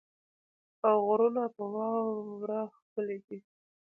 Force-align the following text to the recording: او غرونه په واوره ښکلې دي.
او 0.87 0.95
غرونه 1.07 1.43
په 1.55 1.63
واوره 1.73 2.61
ښکلې 2.75 3.17
دي. 3.25 3.39